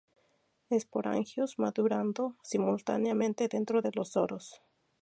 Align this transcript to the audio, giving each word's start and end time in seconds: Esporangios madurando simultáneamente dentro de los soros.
Esporangios 0.71 1.59
madurando 1.59 2.35
simultáneamente 2.41 3.47
dentro 3.47 3.83
de 3.83 3.91
los 3.93 4.09
soros. 4.13 4.59